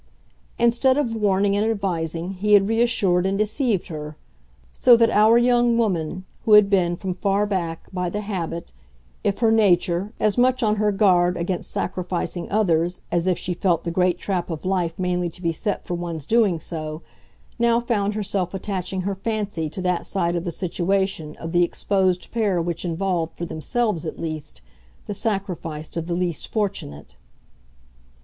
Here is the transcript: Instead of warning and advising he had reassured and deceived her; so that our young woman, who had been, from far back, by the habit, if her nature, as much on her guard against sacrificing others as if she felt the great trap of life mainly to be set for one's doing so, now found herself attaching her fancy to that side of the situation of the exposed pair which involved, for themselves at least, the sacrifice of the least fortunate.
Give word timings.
Instead 0.57 0.97
of 0.97 1.13
warning 1.15 1.55
and 1.55 1.63
advising 1.69 2.33
he 2.33 2.53
had 2.53 2.67
reassured 2.67 3.23
and 3.27 3.37
deceived 3.37 3.85
her; 3.89 4.17
so 4.73 4.97
that 4.97 5.11
our 5.11 5.37
young 5.37 5.77
woman, 5.77 6.25
who 6.43 6.53
had 6.53 6.71
been, 6.71 6.95
from 6.95 7.13
far 7.13 7.45
back, 7.45 7.87
by 7.93 8.09
the 8.09 8.21
habit, 8.21 8.73
if 9.23 9.37
her 9.37 9.51
nature, 9.51 10.11
as 10.19 10.39
much 10.39 10.63
on 10.63 10.77
her 10.77 10.91
guard 10.91 11.37
against 11.37 11.69
sacrificing 11.69 12.49
others 12.51 13.01
as 13.11 13.27
if 13.27 13.37
she 13.37 13.53
felt 13.53 13.83
the 13.83 13.91
great 13.91 14.17
trap 14.17 14.49
of 14.49 14.65
life 14.65 14.97
mainly 14.97 15.29
to 15.29 15.39
be 15.39 15.51
set 15.51 15.85
for 15.85 15.93
one's 15.93 16.25
doing 16.25 16.59
so, 16.59 17.03
now 17.59 17.79
found 17.79 18.15
herself 18.15 18.55
attaching 18.55 19.01
her 19.01 19.13
fancy 19.13 19.69
to 19.69 19.83
that 19.83 20.07
side 20.07 20.35
of 20.35 20.45
the 20.45 20.49
situation 20.51 21.35
of 21.35 21.51
the 21.51 21.61
exposed 21.61 22.31
pair 22.31 22.59
which 22.59 22.83
involved, 22.83 23.37
for 23.37 23.45
themselves 23.45 24.03
at 24.07 24.17
least, 24.17 24.61
the 25.05 25.13
sacrifice 25.13 25.95
of 25.95 26.07
the 26.07 26.15
least 26.15 26.51
fortunate. 26.51 27.17